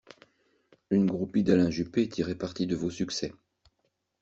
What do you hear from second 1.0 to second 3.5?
groupie d'Alain Juppé tirait parti de vos succès.